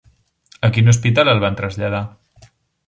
A 0.69 0.71
quin 0.77 0.89
hospital 0.93 1.31
el 1.35 1.45
van 1.47 1.61
traslladar? 1.61 2.05